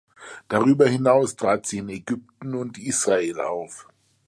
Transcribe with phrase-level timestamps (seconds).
[0.47, 3.87] Darüber hinaus trat sie in Ägypten und Israel auf.